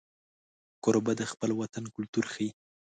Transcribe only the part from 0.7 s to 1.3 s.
کوربه د